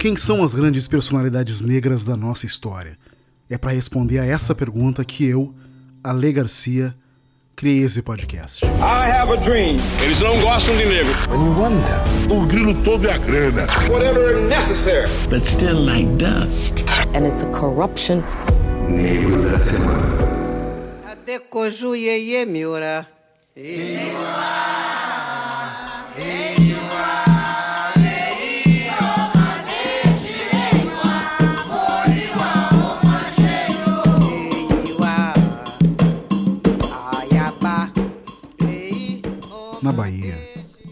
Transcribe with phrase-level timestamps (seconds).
[0.00, 2.96] Quem são as grandes personalidades negras da nossa história?
[3.50, 5.54] É para responder a essa pergunta que eu,
[6.02, 6.94] Ale Garcia,
[7.54, 8.64] criei esse podcast.
[8.64, 9.76] I have a dream.
[10.02, 11.12] Eles não gostam de negro.
[12.34, 13.66] O grilo todo é a grana.
[13.90, 15.06] Whatever necessary.
[15.28, 16.82] but still like dust.
[17.14, 18.22] and it's a corruption.
[21.12, 23.06] Adekoju yeye miura.
[39.90, 40.38] Na Bahia,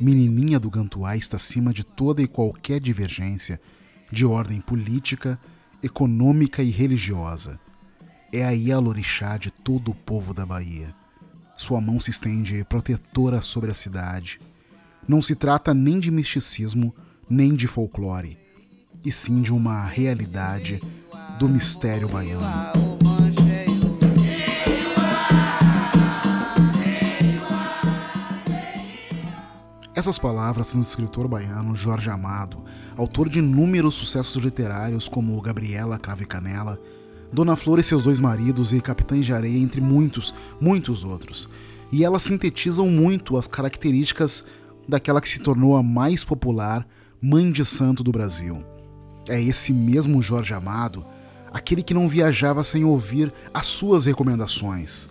[0.01, 3.61] Menininha do Gantuá está acima de toda e qualquer divergência
[4.11, 5.39] de ordem política,
[5.81, 7.61] econômica e religiosa.
[8.33, 10.93] É a Ialorixá de todo o povo da Bahia.
[11.57, 14.41] Sua mão se estende protetora sobre a cidade.
[15.07, 16.93] Não se trata nem de misticismo,
[17.31, 18.37] nem de folclore,
[19.05, 20.83] e sim de uma realidade
[21.39, 22.88] do mistério baiano.
[29.99, 32.59] Essas palavras são do escritor baiano Jorge Amado,
[32.97, 36.81] autor de inúmeros sucessos literários como Gabriela Cravo e Canela,
[37.33, 41.49] Dona Flor e seus dois maridos e Capitães de Areia, entre muitos, muitos outros.
[41.91, 44.45] E elas sintetizam muito as características
[44.87, 46.87] daquela que se tornou a mais popular
[47.21, 48.63] mãe de santo do Brasil.
[49.29, 51.05] É esse mesmo Jorge Amado,
[51.53, 55.09] aquele que não viajava sem ouvir as suas recomendações.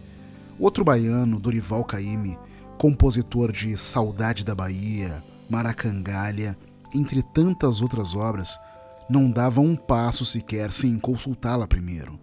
[0.58, 2.38] Outro baiano, Dorival Caymmi,
[2.78, 6.58] compositor de Saudade da Bahia, Maracangalha,
[6.94, 8.58] entre tantas outras obras,
[9.09, 12.20] não dava um passo sequer sem consultá-la primeiro.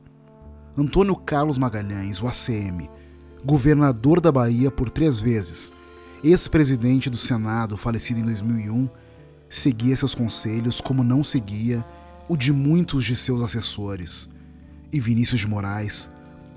[0.77, 2.89] Antônio Carlos Magalhães, o ACM,
[3.45, 5.73] governador da Bahia por três vezes,
[6.23, 8.89] ex-presidente do Senado, falecido em 2001,
[9.49, 11.85] seguia seus conselhos como não seguia
[12.29, 14.29] o de muitos de seus assessores.
[14.93, 16.09] E Vinícius de Moraes,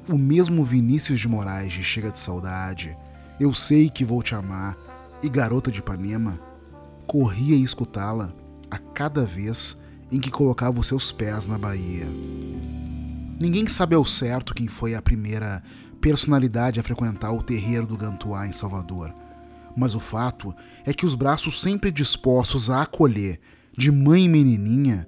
[0.08, 2.96] o mesmo Vinícius de Moraes de Chega de Saudade,
[3.40, 4.76] Eu Sei Que Vou Te Amar.
[5.22, 6.40] E Garota de Ipanema,
[7.08, 8.34] corria a escutá-la
[8.70, 9.78] a cada vez
[10.12, 12.06] em que colocava os seus pés na Bahia.
[13.40, 15.64] Ninguém sabe ao certo quem foi a primeira
[16.02, 19.14] personalidade a frequentar o terreiro do Gantuá em Salvador,
[19.76, 20.54] mas o fato
[20.86, 23.40] é que os braços sempre dispostos a acolher
[23.76, 25.08] de mãe e menininha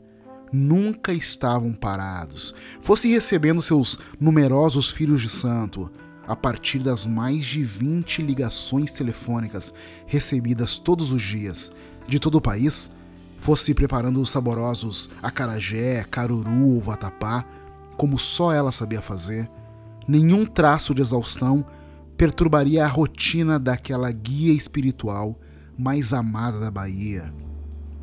[0.52, 5.92] nunca estavam parados, fosse recebendo seus numerosos filhos de santo,
[6.30, 9.74] a partir das mais de 20 ligações telefônicas
[10.06, 11.72] recebidas todos os dias
[12.08, 12.92] de todo o país,
[13.40, 17.44] fosse preparando os saborosos acarajé, caruru ou vatapá,
[17.98, 19.50] como só ela sabia fazer,
[20.08, 21.66] nenhum traço de exaustão
[22.16, 25.36] perturbaria a rotina daquela guia espiritual
[25.76, 27.34] mais amada da Bahia.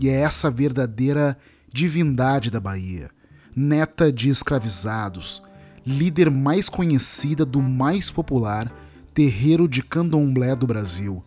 [0.00, 1.38] E é essa verdadeira
[1.72, 3.08] divindade da Bahia,
[3.54, 5.44] neta de escravizados,
[5.86, 8.72] líder mais conhecida do mais popular
[9.14, 11.24] terreiro de candomblé do Brasil,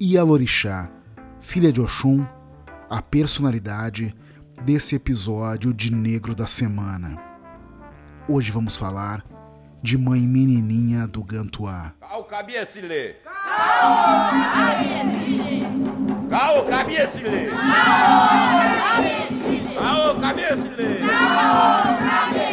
[0.00, 0.88] Ialorixá,
[1.40, 2.26] filha de Oxum,
[2.88, 4.14] a personalidade
[4.64, 7.16] desse episódio de Negro da Semana.
[8.26, 9.22] Hoje vamos falar
[9.82, 11.92] de Mãe Menininha do Gantuá.
[12.00, 13.16] Cao cabeça lê.
[16.30, 17.50] Cao cabeça lê.
[19.78, 22.47] Cao cabeça lê.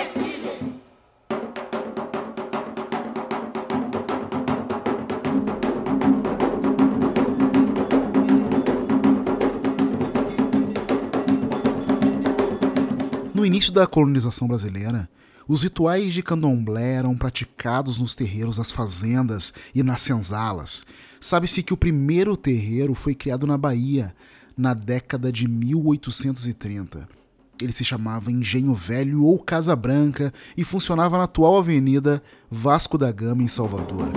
[13.45, 15.07] No início da colonização brasileira,
[15.47, 20.83] os rituais de candomblé eram praticados nos terreiros das fazendas e nas senzalas.
[21.19, 24.16] Sabe-se que o primeiro terreiro foi criado na Bahia,
[24.57, 27.07] na década de 1830.
[27.61, 33.11] Ele se chamava Engenho Velho ou Casa Branca e funcionava na atual Avenida Vasco da
[33.11, 34.07] Gama, em Salvador.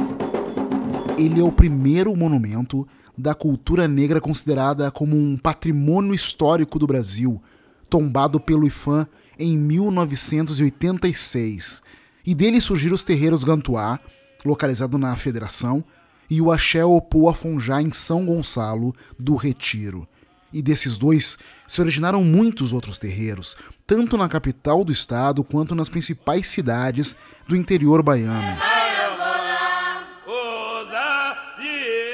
[1.18, 7.42] Ele é o primeiro monumento da cultura negra considerada como um patrimônio histórico do Brasil,
[7.88, 11.80] tombado pelo IFAM em 1986.
[12.26, 13.98] E dele surgiram os terreiros Gantuá,
[14.44, 15.82] localizado na Federação,
[16.30, 20.06] e o Axé Opô Afonjá em São Gonçalo do Retiro.
[20.52, 23.56] E desses dois se originaram muitos outros terreiros,
[23.86, 28.58] tanto na capital do estado quanto nas principais cidades do interior baiano.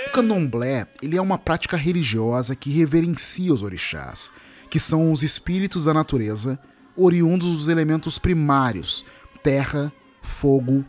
[0.06, 4.30] O candomblé ele é uma prática religiosa que reverencia os orixás,
[4.74, 6.58] que são os espíritos da natureza,
[6.96, 9.04] oriundos dos elementos primários:
[9.40, 10.84] terra, fogo,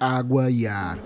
[0.00, 0.98] água e ar.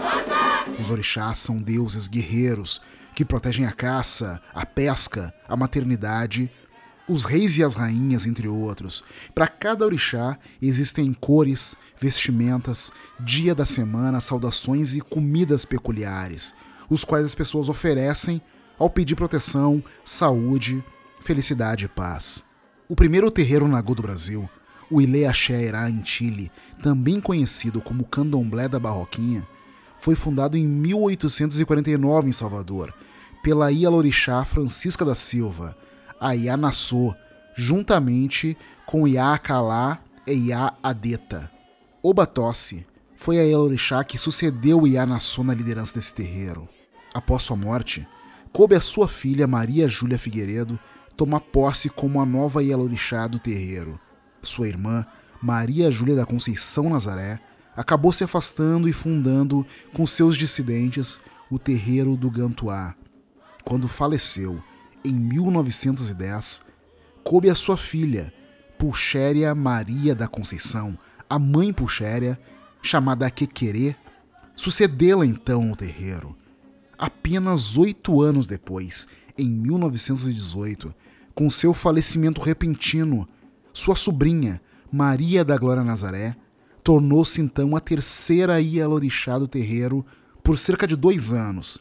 [0.81, 2.81] Os orixás são deuses guerreiros
[3.15, 6.51] que protegem a caça, a pesca, a maternidade
[7.07, 9.05] os reis e as rainhas, entre outros.
[9.35, 12.91] Para cada orixá existem cores, vestimentas,
[13.21, 16.55] dia da semana, saudações e comidas peculiares,
[16.89, 18.41] os quais as pessoas oferecem
[18.79, 20.83] ao pedir proteção, saúde,
[21.23, 22.45] felicidade e paz.
[22.89, 24.49] O primeiro terreiro Nagô do Brasil,
[24.91, 26.51] o Ile Axé em Chile,
[26.83, 29.47] também conhecido como Candomblé da Barroquinha,
[29.99, 32.93] foi fundado em 1849 em Salvador,
[33.43, 35.77] pela Ialorixá Francisca da Silva,
[36.21, 37.15] a Ianassô,
[37.57, 41.51] juntamente com Iacalá e Iadeta.
[42.03, 46.69] Obatossi foi a Ialorixá que sucedeu Ianassô na liderança desse terreiro.
[47.15, 48.07] Após sua morte,
[48.53, 50.79] coube a sua filha Maria Júlia Figueiredo
[51.17, 54.01] tomar posse como a nova Ialorixá do terreiro.
[54.43, 55.07] Sua irmã,
[55.41, 57.41] Maria Júlia da Conceição Nazaré,
[57.77, 61.21] acabou se afastando e fundando com seus dissidentes
[61.51, 62.95] o terreiro do Gantuá.
[63.65, 64.63] Quando faleceu,
[65.05, 66.63] em 1910,
[67.25, 68.33] coube a sua filha,
[68.79, 70.99] Pulchéria Maria da Conceição,
[71.29, 72.39] a mãe Pulchéria,
[72.83, 73.95] chamada Quequerê,
[74.55, 76.37] sucedê-la então no terreiro.
[76.99, 79.07] Apenas oito anos depois,
[79.37, 80.95] em 1918,
[81.35, 83.29] com seu falecimento repentino,
[83.73, 86.37] sua sobrinha, Maria da Glória Nazaré,
[86.85, 90.05] tornou-se então a terceira Ialorixá do terreiro
[90.43, 91.79] por cerca de dois anos.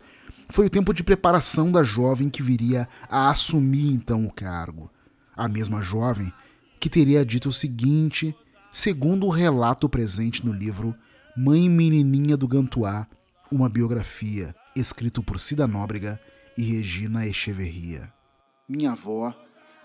[0.50, 4.90] Foi o tempo de preparação da jovem que viria a assumir então o cargo.
[5.36, 6.32] A mesma jovem
[6.80, 8.36] que teria dito o seguinte,
[8.72, 10.96] segundo o relato presente no livro
[11.36, 13.08] Mãe Menininha do Gantuá,
[13.52, 16.20] uma biografia, escrito por Cida Nóbrega
[16.58, 18.12] e Regina Echeverria.
[18.72, 19.36] Minha avó,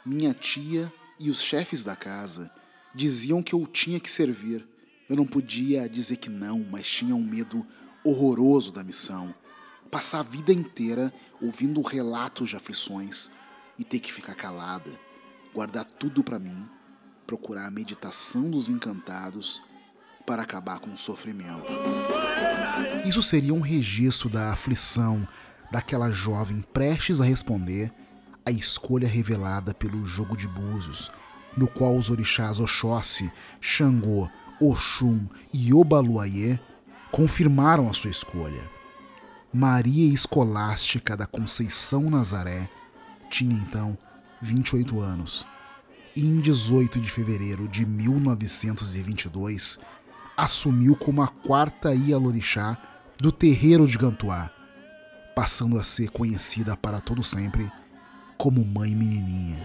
[0.05, 2.51] minha tia e os chefes da casa
[2.95, 4.65] diziam que eu tinha que servir
[5.09, 7.65] eu não podia dizer que não, mas tinha um medo
[8.05, 9.33] horroroso da missão.
[9.89, 13.31] Passar a vida inteira ouvindo relatos de aflições
[13.79, 14.91] e ter que ficar calada,
[15.55, 16.69] guardar tudo para mim,
[17.25, 19.63] procurar a meditação dos encantados
[20.27, 21.73] para acabar com o sofrimento.
[23.07, 25.27] Isso seria um registro da aflição
[25.71, 27.93] daquela jovem prestes a responder
[28.47, 31.11] à escolha revelada pelo jogo de búzios,
[31.57, 36.59] no qual os orixás Oxóssi, Xangô, Oxum e Obaluayê
[37.11, 38.71] confirmaram a sua escolha.
[39.53, 42.69] Maria Escolástica da Conceição Nazaré
[43.31, 43.99] tinha então
[44.41, 45.47] 28 anos
[46.15, 49.79] e em 18 de fevereiro de 1922
[50.37, 52.77] assumiu como a quarta Ialorixá
[53.19, 54.51] do terreiro de Gantuá,
[55.35, 57.71] passando a ser conhecida para todo sempre
[58.37, 59.65] como Mãe Menininha.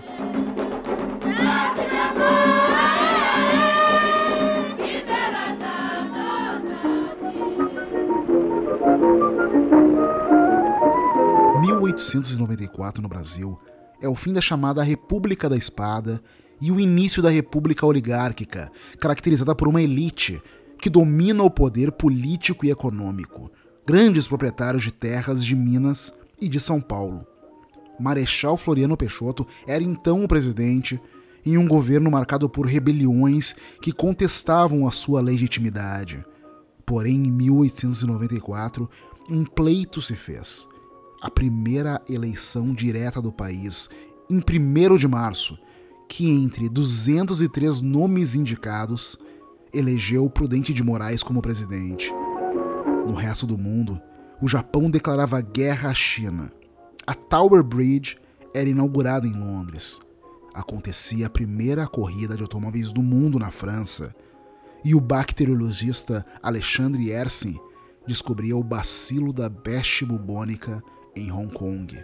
[12.01, 13.59] 1894 no Brasil
[14.01, 16.21] é o fim da chamada República da Espada
[16.59, 20.41] e o início da República Oligárquica, caracterizada por uma elite
[20.79, 23.51] que domina o poder político e econômico,
[23.85, 27.30] grandes proprietários de terras de Minas e de São Paulo.
[28.01, 30.99] Marechal Floriano Peixoto era então o presidente
[31.45, 36.23] em um governo marcado por rebeliões que contestavam a sua legitimidade.
[36.85, 38.89] Porém, em 1894,
[39.29, 40.67] um pleito se fez
[41.21, 43.87] a primeira eleição direta do país,
[44.27, 45.57] em 1 de março,
[46.09, 49.15] que entre 203 nomes indicados,
[49.71, 52.11] elegeu Prudente de Moraes como presidente.
[53.05, 54.01] No resto do mundo,
[54.41, 56.51] o Japão declarava guerra à China.
[57.11, 58.15] A Tower Bridge
[58.53, 59.99] era inaugurada em Londres.
[60.53, 64.15] Acontecia a primeira corrida de automóveis do mundo na França.
[64.81, 67.59] E o bacteriologista Alexandre Yersin
[68.07, 70.81] descobria o bacilo da peste bubônica
[71.13, 72.01] em Hong Kong.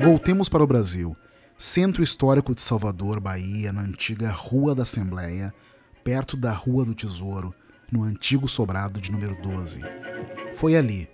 [0.00, 1.14] Voltemos para o Brasil.
[1.58, 5.52] Centro Histórico de Salvador, Bahia, na antiga Rua da Assembleia,
[6.02, 7.54] perto da Rua do Tesouro,
[7.90, 9.82] no antigo sobrado de número 12.
[10.54, 11.10] Foi ali,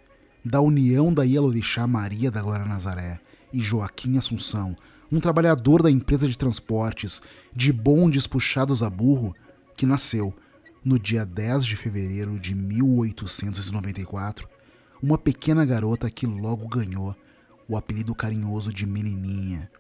[0.49, 3.21] da união da Ialorixá Maria da Glória Nazaré
[3.53, 4.75] e Joaquim Assunção,
[5.13, 7.21] um trabalhador da empresa de transportes
[7.55, 9.35] de bondes puxados a burro,
[9.77, 10.35] que nasceu,
[10.83, 14.49] no dia 10 de fevereiro de 1894,
[15.03, 17.15] uma pequena garota que logo ganhou
[17.69, 19.71] o apelido carinhoso de Menininha.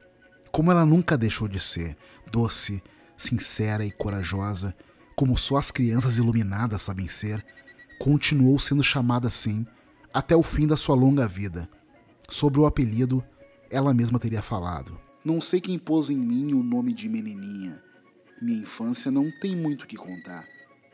[0.53, 1.97] Como ela nunca deixou de ser,
[2.31, 2.83] doce,
[3.17, 4.77] sincera e corajosa,
[5.17, 7.43] como só as crianças iluminadas sabem ser,
[7.99, 9.67] continuou sendo chamada assim
[10.13, 11.69] até o fim da sua longa vida.
[12.29, 13.25] Sobre o apelido,
[13.71, 17.83] ela mesma teria falado: Não sei quem pôs em mim o nome de Menininha.
[18.41, 20.47] Minha infância não tem muito o que contar.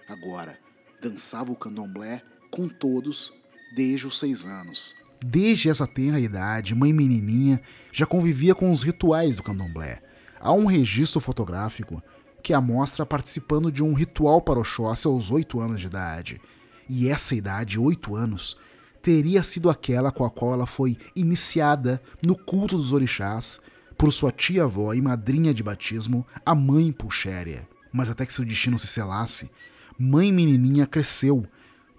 [0.08, 0.58] Agora,
[1.00, 3.32] dançava o candomblé com todos
[3.74, 4.94] desde os seis anos.
[5.22, 7.60] Desde essa tenra idade, mãe menininha
[7.92, 10.02] já convivia com os rituais do candomblé.
[10.38, 12.02] Há um registro fotográfico
[12.42, 16.40] que a mostra participando de um ritual para Oxóssi aos 8 anos de idade.
[16.88, 18.56] E essa idade, 8 anos,
[19.04, 23.60] teria sido aquela com a qual ela foi iniciada no culto dos orixás
[23.98, 27.68] por sua tia-avó e madrinha de batismo, a mãe Puxéria.
[27.92, 29.50] Mas até que seu destino se selasse,
[29.98, 31.46] mãe menininha cresceu,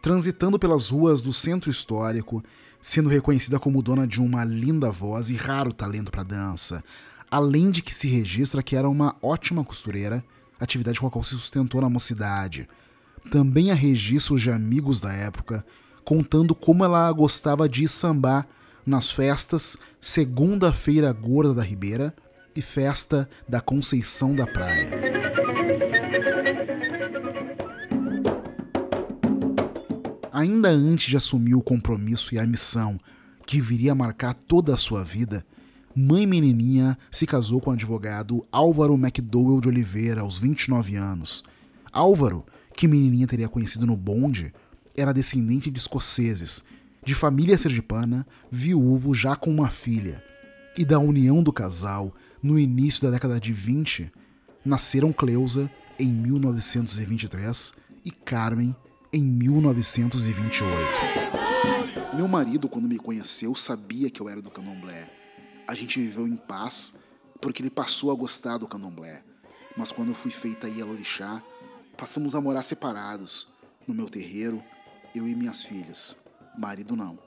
[0.02, 2.44] transitando pelas ruas do centro histórico,
[2.82, 6.84] sendo reconhecida como dona de uma linda voz e raro talento para dança,
[7.30, 10.26] além de que se registra que era uma ótima costureira,
[10.60, 12.68] atividade com a qual se sustentou na mocidade.
[13.30, 15.64] Também há registros de amigos da época
[16.06, 18.48] contando como ela gostava de sambar
[18.86, 22.16] nas festas Segunda-feira Gorda da Ribeira
[22.56, 24.92] e Festa da Conceição da Praia.
[30.32, 33.00] Ainda antes de assumir o compromisso e a missão
[33.48, 35.44] que viria a marcar toda a sua vida,
[35.96, 41.44] Mãe Menininha se casou com o advogado Álvaro McDowell de Oliveira aos 29 anos.
[41.92, 42.46] Álvaro,
[42.76, 44.54] que Menininha teria conhecido no bonde,
[44.98, 46.64] era descendente de escoceses
[47.06, 50.24] de família sergipana, viúvo já com uma filha.
[50.76, 52.12] E da união do casal,
[52.42, 54.12] no início da década de 20,
[54.66, 57.74] nasceram Cleusa em 1923
[58.04, 58.76] e Carmen
[59.14, 60.66] em 1928.
[62.16, 65.08] Meu marido, quando me conheceu, sabia que eu era do candomblé.
[65.68, 66.96] A gente viveu em paz
[67.40, 69.24] porque ele passou a gostar do candomblé.
[69.78, 71.44] Mas quando eu fui feita aí a Lorixá,
[71.96, 73.48] passamos a morar separados,
[73.88, 74.64] no meu terreiro,
[75.16, 76.16] eu e minhas filhas.
[76.58, 77.18] Marido não.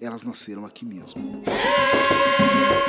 [0.00, 1.42] Elas nasceram aqui mesmo.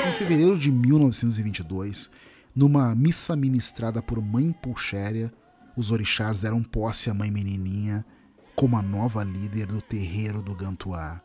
[0.10, 2.10] Em fevereiro de 1922,
[2.56, 5.32] numa missa ministrada por Mãe Pulchéria,
[5.76, 8.06] os orixás deram posse à Mãe Menininha
[8.56, 11.22] como a nova líder do terreiro do Gantuá.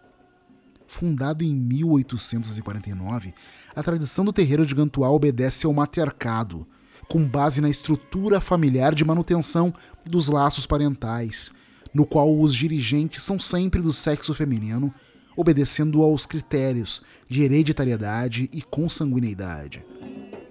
[0.86, 3.34] Fundado em 1849,
[3.74, 6.66] a tradição do terreiro de Gantuá obedece ao matriarcado,
[7.08, 11.50] com base na estrutura familiar de manutenção dos laços parentais,
[11.96, 14.92] no qual os dirigentes são sempre do sexo feminino,
[15.34, 19.82] obedecendo aos critérios de hereditariedade e consanguineidade.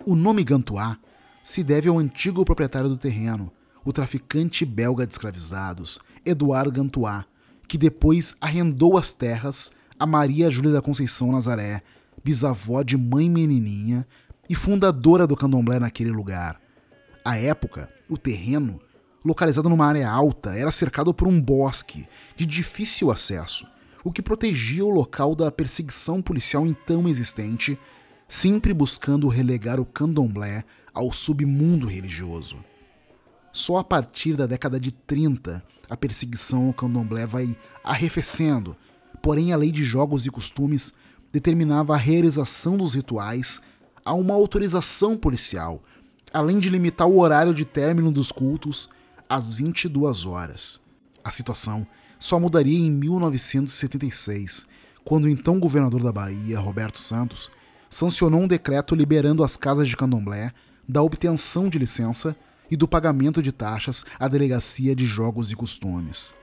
[0.08, 0.98] O nome Gantuá
[1.44, 3.52] se deve ao antigo proprietário do terreno,
[3.84, 7.26] o traficante belga de escravizados, Eduardo Gantuá,
[7.68, 11.84] que depois arrendou as terras a Maria Júlia da Conceição Nazaré,
[12.24, 14.08] bisavó de mãe menininha
[14.50, 16.60] e fundadora do candomblé naquele lugar.
[17.24, 18.80] À época, o terreno
[19.26, 23.66] localizado numa área alta, era cercado por um bosque de difícil acesso,
[24.04, 27.78] o que protegia o local da perseguição policial então existente,
[28.28, 30.64] sempre buscando relegar o candomblé
[30.94, 32.58] ao submundo religioso.
[33.52, 38.76] Só a partir da década de 30 a perseguição ao candomblé vai arrefecendo,
[39.24, 40.94] porém a lei de jogos e costumes
[41.32, 43.60] determinava a realização dos rituais
[44.04, 45.84] a uma autorização policial,
[46.32, 48.88] além de limitar o horário de término dos cultos
[49.30, 50.80] às 22 horas.
[51.24, 51.86] A situação
[52.20, 54.66] só mudaria em 1976,
[55.04, 57.52] quando o então governador da Bahia, Roberto Santos,
[57.90, 60.52] sancionou um decreto liberando as casas de candomblé
[60.88, 62.36] da obtenção de licença
[62.70, 66.34] e do pagamento de taxas à Delegacia de Jogos e Costumes.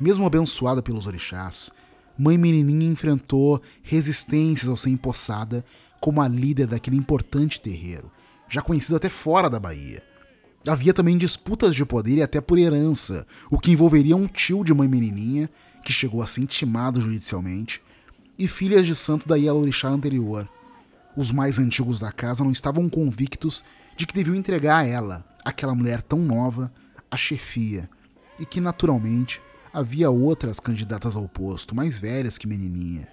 [0.00, 1.70] Mesmo abençoada pelos orixás,
[2.18, 5.64] Mãe Menininha enfrentou resistências ao ser empossada
[6.00, 8.10] como a líder daquele importante terreiro,
[8.48, 10.02] já conhecido até fora da Bahia.
[10.66, 14.74] Havia também disputas de poder e até por herança, o que envolveria um tio de
[14.74, 15.48] mãe menininha,
[15.82, 17.82] que chegou a ser intimado judicialmente,
[18.38, 20.48] e filhas de santo da Yalorixá anterior.
[21.16, 23.64] Os mais antigos da casa não estavam convictos
[23.96, 26.72] de que deviam entregar a ela, aquela mulher tão nova,
[27.10, 27.88] a chefia,
[28.38, 29.40] e que naturalmente
[29.72, 33.08] havia outras candidatas ao posto, mais velhas que menininha.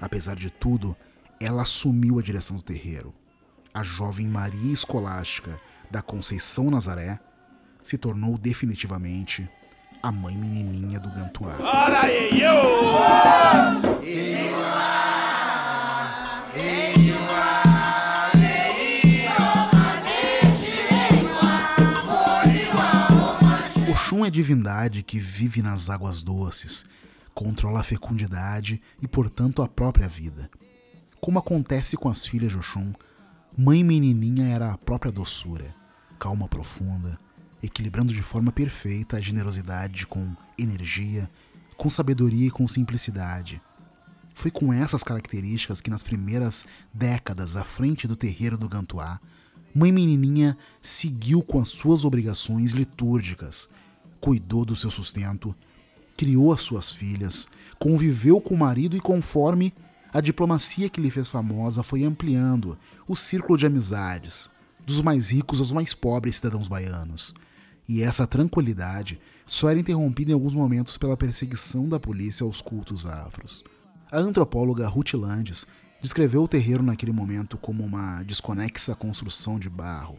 [0.00, 0.96] Apesar de tudo,
[1.40, 3.14] ela assumiu a direção do terreiro.
[3.72, 7.18] A jovem Maria Escolástica, da Conceição Nazaré,
[7.82, 9.48] se tornou definitivamente
[10.02, 11.56] a mãe menininha do Gantuá.
[23.90, 26.84] Oxum é divindade que vive nas águas doces,
[27.34, 30.50] controla a fecundidade e, portanto, a própria vida.
[31.20, 32.92] Como acontece com as filhas de Oxum,
[33.56, 35.74] Mãe Menininha era a própria doçura,
[36.18, 37.18] calma profunda,
[37.62, 41.28] equilibrando de forma perfeita a generosidade com energia,
[41.76, 43.60] com sabedoria e com simplicidade.
[44.32, 49.20] Foi com essas características que nas primeiras décadas à frente do terreiro do Gantuá,
[49.74, 53.68] Mãe Menininha seguiu com as suas obrigações litúrgicas,
[54.20, 55.54] cuidou do seu sustento,
[56.16, 59.74] criou as suas filhas, conviveu com o marido e conforme
[60.12, 64.50] a diplomacia que lhe fez famosa foi ampliando o círculo de amizades,
[64.84, 67.34] dos mais ricos aos mais pobres cidadãos baianos.
[67.86, 73.06] E essa tranquilidade só era interrompida em alguns momentos pela perseguição da polícia aos cultos
[73.06, 73.64] afros.
[74.10, 75.66] A antropóloga Ruth Landes
[76.00, 80.18] descreveu o terreiro naquele momento como uma desconexa construção de barro,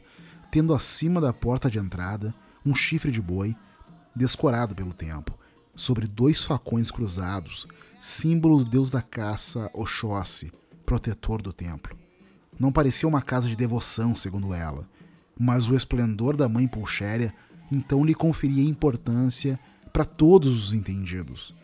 [0.51, 2.33] tendo acima da porta de entrada
[2.65, 3.55] um chifre de boi,
[4.15, 5.38] descorado pelo tempo,
[5.79, 7.65] sobre dois facões cruzados,
[7.99, 10.51] símbolo do deus da caça Oxóssi,
[10.85, 11.97] protetor do templo.
[12.59, 14.87] Não parecia uma casa de devoção, segundo ela,
[15.39, 17.33] mas o esplendor da mãe Pulchéria
[17.71, 19.59] então lhe conferia importância
[19.93, 21.55] para todos os entendidos.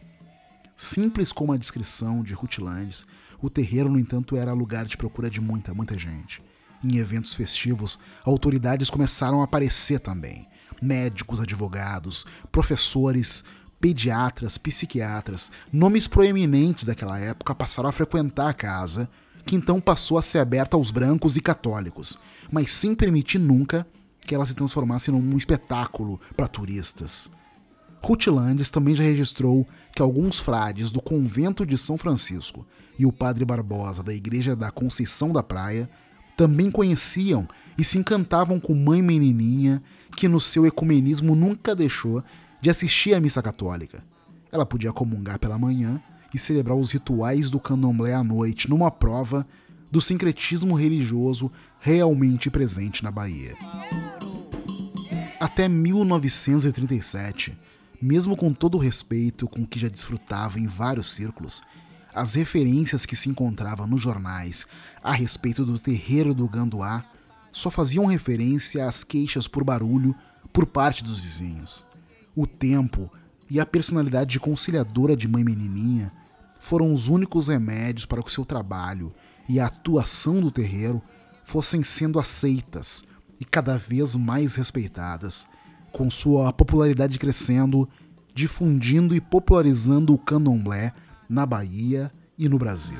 [0.76, 3.06] Simples como a descrição de Rutlandes,
[3.42, 6.42] o terreiro, no entanto, era lugar de procura de muita, muita gente.
[6.84, 10.48] Em eventos festivos, autoridades começaram a aparecer também.
[10.82, 13.44] Médicos, advogados, professores,
[13.86, 19.08] pediatras, psiquiatras, nomes proeminentes daquela época passaram a frequentar a casa,
[19.46, 22.18] que então passou a ser aberta aos brancos e católicos,
[22.52, 23.86] mas sem permitir nunca
[24.22, 27.30] que ela se transformasse num espetáculo para turistas.
[28.04, 32.66] Ruth Landes também já registrou que alguns frades do convento de São Francisco
[32.98, 35.88] e o padre Barbosa da igreja da Conceição da Praia
[36.36, 39.82] também conheciam e se encantavam com Mãe Menininha,
[40.18, 42.24] que no seu ecumenismo nunca deixou
[42.66, 44.04] de assistir à missa católica.
[44.52, 46.02] Ela podia comungar pela manhã
[46.34, 49.46] e celebrar os rituais do candomblé à noite, numa prova
[49.92, 53.56] do sincretismo religioso realmente presente na Bahia.
[55.40, 57.56] Até 1937,
[58.02, 61.62] mesmo com todo o respeito com que já desfrutava em vários círculos,
[62.16, 64.66] as referências que se encontravam nos jornais
[65.04, 67.06] a respeito do terreiro do Ganduá
[67.52, 70.16] só faziam referência às queixas por barulho
[70.52, 71.86] por parte dos vizinhos.
[72.36, 73.10] O tempo
[73.50, 76.12] e a personalidade conciliadora de Mãe Menininha
[76.60, 79.14] foram os únicos remédios para que o seu trabalho
[79.48, 81.02] e a atuação do terreiro
[81.46, 83.04] fossem sendo aceitas
[83.40, 85.48] e cada vez mais respeitadas,
[85.94, 87.88] com sua popularidade crescendo,
[88.34, 90.92] difundindo e popularizando o candomblé
[91.30, 93.00] na Bahia e no Brasil.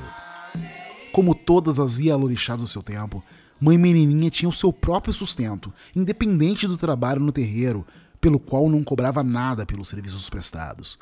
[1.12, 3.22] Como todas as Ialorixás do seu tempo,
[3.60, 7.86] Mãe Menininha tinha o seu próprio sustento, independente do trabalho no terreiro,
[8.26, 10.98] pelo qual não cobrava nada pelos serviços prestados.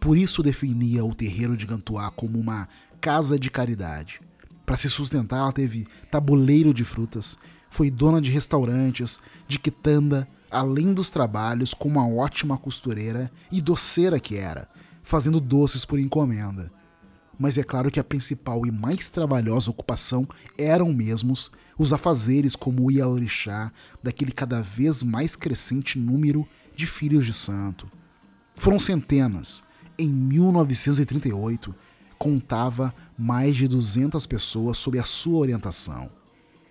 [0.00, 2.66] Por isso definia o terreiro de Gantuá como uma
[3.00, 4.20] casa de caridade.
[4.66, 10.92] Para se sustentar, ela teve tabuleiro de frutas, foi dona de restaurantes, de quitanda, além
[10.92, 14.68] dos trabalhos como uma ótima costureira e doceira que era,
[15.04, 16.72] fazendo doces por encomenda.
[17.38, 20.26] Mas é claro que a principal e mais trabalhosa ocupação
[20.58, 23.70] eram mesmos os afazeres como o Ialorixá
[24.02, 27.90] daquele cada vez mais crescente número de filhos de santo.
[28.54, 29.62] Foram centenas.
[29.98, 31.74] Em 1938,
[32.18, 36.10] contava mais de 200 pessoas sob a sua orientação.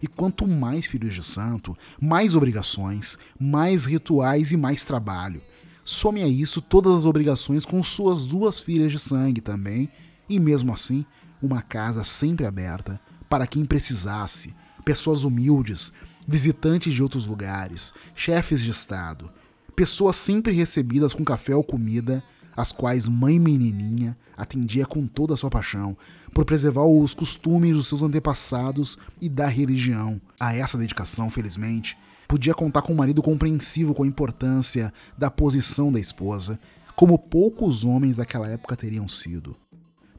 [0.01, 5.41] E quanto mais filhos de santo, mais obrigações, mais rituais e mais trabalho.
[5.85, 9.89] Some a isso todas as obrigações com suas duas filhas de sangue também,
[10.29, 11.05] e mesmo assim,
[11.41, 15.93] uma casa sempre aberta para quem precisasse, pessoas humildes,
[16.27, 19.29] visitantes de outros lugares, chefes de estado,
[19.75, 22.23] pessoas sempre recebidas com café ou comida
[22.55, 25.97] as quais Mãe Menininha atendia com toda a sua paixão,
[26.33, 30.19] por preservar os costumes dos seus antepassados e da religião.
[30.39, 35.91] A essa dedicação, felizmente, podia contar com um marido compreensivo com a importância da posição
[35.91, 36.59] da esposa,
[36.95, 39.55] como poucos homens daquela época teriam sido.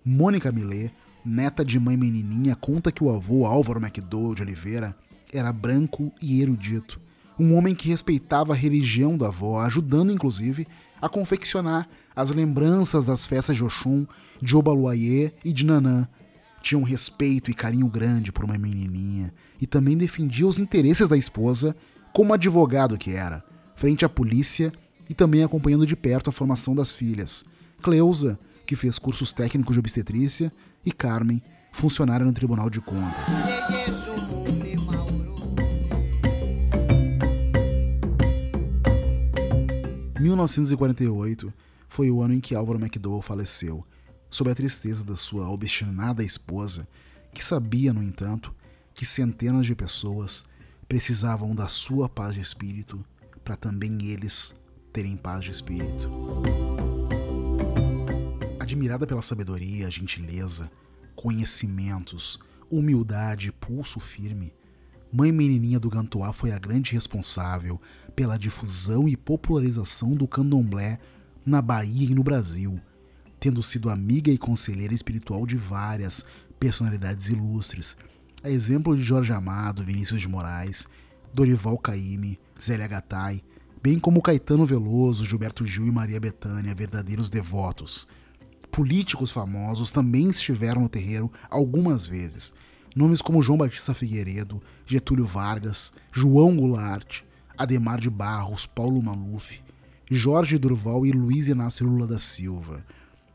[0.05, 0.93] Mônica Millet,
[1.25, 4.95] neta de mãe menininha, conta que o avô Álvaro MacDowell de Oliveira
[5.33, 7.01] era branco e erudito,
[7.39, 10.67] um homem que respeitava a religião da avó, ajudando inclusive
[11.01, 14.07] a confeccionar as lembranças das festas de Oxum,
[14.41, 16.09] de Obaluayê e de Nanã.
[16.63, 21.17] Tinha um respeito e carinho grande por uma menininha e também defendia os interesses da
[21.17, 21.77] esposa
[22.13, 23.45] como advogado que era,
[23.75, 24.73] frente à polícia
[25.09, 27.45] e também acompanhando de perto a formação das filhas.
[27.83, 30.51] Cleusa, que fez cursos técnicos de obstetrícia,
[30.87, 31.43] e Carmen,
[31.73, 33.29] funcionária no Tribunal de Contas.
[40.25, 41.53] 1948
[41.87, 43.87] foi o ano em que Álvaro McDowell faleceu,
[44.31, 46.89] sob a tristeza da sua obstinada esposa,
[47.35, 48.55] que sabia, no entanto,
[48.95, 50.47] que centenas de pessoas
[50.89, 53.05] precisavam da sua paz de espírito
[53.45, 54.55] para também eles
[54.95, 56.11] terem paz de espírito.
[58.59, 60.71] Admirada pela sabedoria, gentileza,
[61.15, 62.39] conhecimentos,
[62.71, 64.55] humildade e pulso firme,
[65.17, 67.81] Mãe Menininha do Gantuá foi a grande responsável
[68.17, 70.99] pela difusão e popularização do candomblé
[71.47, 72.81] na Bahia e no Brasil,
[73.39, 76.25] tendo sido amiga e conselheira espiritual de várias
[76.59, 77.97] personalidades ilustres,
[78.43, 80.85] a exemplo de Jorge Amado, Vinícius de Moraes,
[81.33, 83.41] Dorival Caymmi, Zélia Gattai,
[83.81, 88.09] bem como Caetano Veloso, Gilberto Gil e Maria Bethânia, verdadeiros devotos.
[88.69, 92.53] Políticos famosos também estiveram no terreiro algumas vezes.
[92.95, 97.23] Nomes como João Batista Figueiredo, Getúlio Vargas, João Goulart,
[97.59, 99.61] Ademar de Barros, Paulo Maluf,
[100.11, 102.85] Jorge Durval e Luiz Inácio Lula da Silva.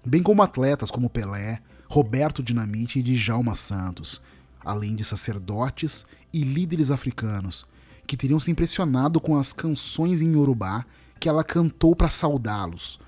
[0.05, 4.21] Bem como atletas como Pelé, Roberto Dinamite e Djalma Santos,
[4.63, 7.65] além de sacerdotes e líderes africanos
[8.09, 10.83] que teriam se impressionado com as canções em Yorubá
[11.19, 12.99] que ela cantou para saudá-los,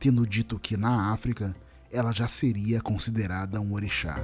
[0.00, 1.54] tendo dito que na África
[1.92, 4.16] ela já seria considerada um orixá.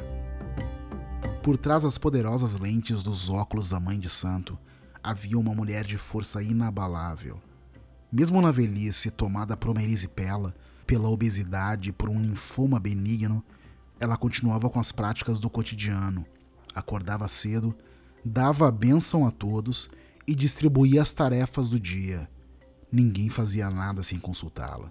[1.45, 4.59] Por trás das poderosas lentes dos óculos da Mãe de Santo
[5.03, 7.39] havia uma mulher de força inabalável.
[8.11, 10.55] Mesmo na velhice, tomada por uma erisipela,
[10.87, 13.45] pela obesidade e por um linfoma benigno,
[14.01, 16.25] ela continuava com as práticas do cotidiano.
[16.75, 17.77] Acordava cedo,
[18.25, 19.91] dava a bênção a todos
[20.27, 22.27] e distribuía as tarefas do dia.
[22.91, 24.91] Ninguém fazia nada sem consultá-la.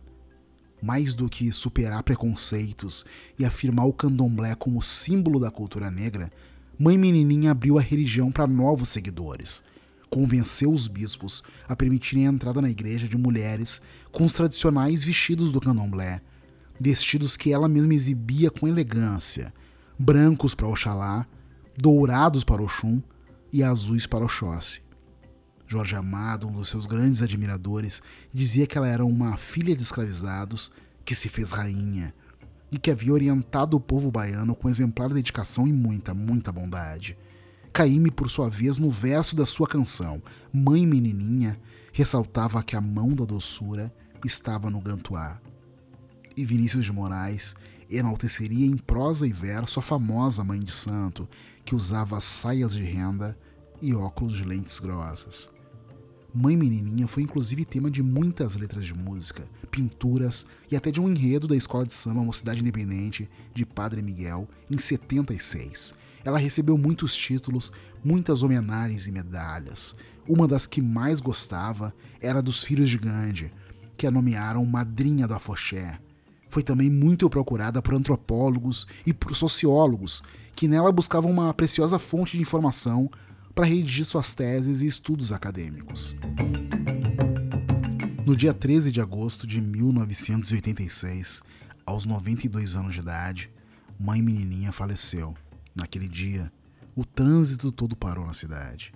[0.83, 3.05] Mais do que superar preconceitos
[3.39, 6.29] e afirmar o candomblé como símbolo da cultura negra,
[6.77, 9.63] Mãe Menininha abriu a religião para novos seguidores.
[10.09, 15.53] Convenceu os bispos a permitirem a entrada na igreja de mulheres com os tradicionais vestidos
[15.53, 16.21] do candomblé,
[16.77, 19.53] vestidos que ela mesma exibia com elegância,
[19.97, 21.25] brancos para Oxalá,
[21.77, 23.01] dourados para Oxum
[23.53, 24.81] e azuis para Oxóssi.
[25.73, 30.71] Jorge Amado, um dos seus grandes admiradores, dizia que ela era uma filha de escravizados
[31.03, 32.13] que se fez rainha
[32.71, 37.17] e que havia orientado o povo baiano com exemplar dedicação e muita, muita bondade.
[37.73, 40.21] Caíme, por sua vez, no verso da sua canção,
[40.53, 41.59] Mãe Menininha,
[41.91, 43.91] ressaltava que a mão da doçura
[44.23, 45.41] estava no gantuá.
[46.37, 47.55] E Vinícius de Moraes
[47.89, 51.27] enalteceria em prosa e verso a famosa Mãe de Santo,
[51.65, 53.35] que usava saias de renda
[53.81, 55.52] e óculos de lentes grossas.
[56.35, 61.07] Mãe Menininha foi inclusive tema de muitas letras de música, pinturas e até de um
[61.07, 65.93] enredo da escola de samba Mocidade Independente de Padre Miguel em 76.
[66.25, 67.71] Ela recebeu muitos títulos,
[68.03, 69.95] muitas homenagens e medalhas.
[70.27, 73.51] Uma das que mais gostava era dos filhos de Gandhi,
[73.95, 75.99] que a nomearam Madrinha do Afoxé.
[76.49, 80.23] Foi também muito procurada por antropólogos e por sociólogos,
[80.55, 83.07] que nela buscavam uma preciosa fonte de informação
[83.53, 86.15] para redigir suas teses e estudos acadêmicos.
[88.25, 91.41] No dia 13 de agosto de 1986,
[91.85, 93.51] aos 92 anos de idade,
[93.99, 95.35] mãe menininha faleceu.
[95.75, 96.51] Naquele dia,
[96.95, 98.93] o trânsito todo parou na cidade.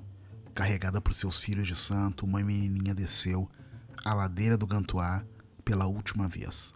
[0.56, 3.50] Carregada por seus filhos de santo, mãe menininha desceu
[4.04, 5.24] a ladeira do Gantuá
[5.63, 6.74] pela última vez.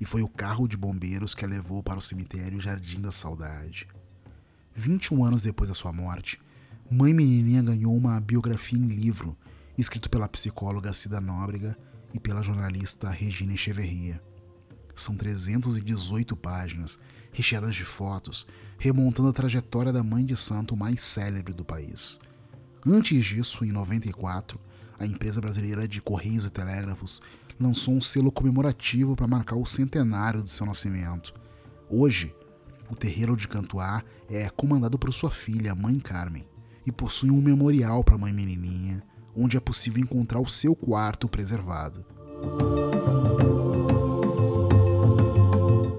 [0.00, 3.86] E foi o carro de bombeiros que a levou para o cemitério Jardim da Saudade.
[4.74, 6.40] 21 anos depois da sua morte,
[6.90, 9.36] Mãe Menininha ganhou uma biografia em livro,
[9.78, 11.76] escrito pela psicóloga Cida Nóbrega
[12.12, 14.22] e pela jornalista Regina Echeverria.
[14.94, 17.00] São 318 páginas,
[17.32, 18.46] recheadas de fotos,
[18.78, 22.20] remontando a trajetória da mãe de santo mais célebre do país.
[22.86, 24.60] Antes disso, em 94,
[24.98, 27.22] a empresa brasileira de Correios e Telégrafos
[27.58, 31.32] lançou um selo comemorativo para marcar o centenário de seu nascimento.
[31.88, 32.34] Hoje,
[32.90, 36.51] o terreiro de Cantuá é comandado por sua filha, Mãe Carmen
[36.86, 39.02] e possui um memorial para a mãe menininha,
[39.36, 42.04] onde é possível encontrar o seu quarto preservado.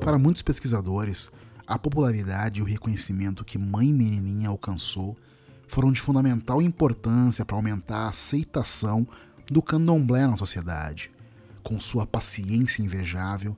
[0.03, 1.31] Para muitos pesquisadores,
[1.65, 5.17] a popularidade e o reconhecimento que Mãe Menininha alcançou
[5.67, 9.07] foram de fundamental importância para aumentar a aceitação
[9.49, 11.09] do candomblé na sociedade.
[11.63, 13.57] Com sua paciência invejável,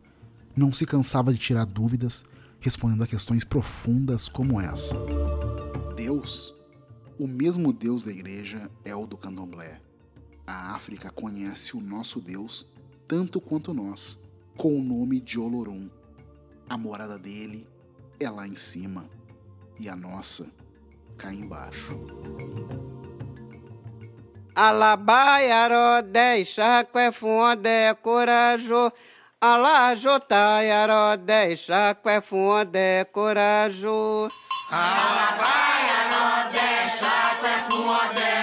[0.55, 2.23] não se cansava de tirar dúvidas,
[2.59, 4.95] respondendo a questões profundas como essa:
[5.97, 6.55] Deus
[7.17, 9.82] o mesmo Deus da igreja é o do candomblé.
[10.45, 12.67] A África conhece o nosso Deus
[13.08, 14.17] tanto quanto nós,
[14.58, 15.89] com o nome de Olorum.
[16.67, 17.65] A morada dele
[18.19, 19.10] é lá em cima
[19.80, 20.47] e a nossa
[21.17, 21.97] cá embaixo.
[24.56, 28.91] Alabaiaro deixa que funde corajo.
[29.41, 34.30] Alajotaiaro deixa que funde corajo.
[37.95, 38.35] more than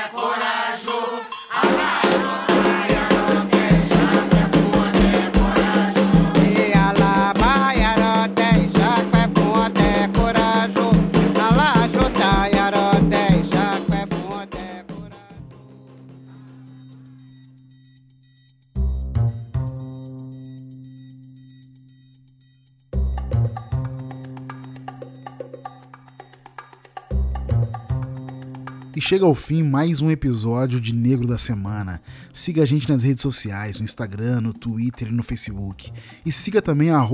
[29.13, 32.01] chega ao fim mais um episódio de Negro da Semana.
[32.33, 35.93] Siga a gente nas redes sociais, no Instagram, no Twitter e no Facebook.
[36.25, 37.07] E siga também a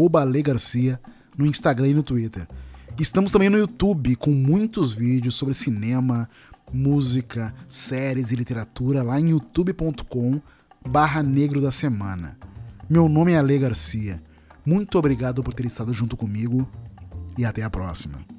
[0.44, 1.00] Garcia
[1.36, 2.46] no Instagram e no Twitter.
[3.00, 6.28] Estamos também no YouTube com muitos vídeos sobre cinema,
[6.72, 10.40] música, séries e literatura lá em youtube.com
[10.88, 12.38] barra Negro da Semana.
[12.88, 14.22] Meu nome é Ale Garcia.
[14.64, 16.64] Muito obrigado por ter estado junto comigo
[17.36, 18.37] e até a próxima.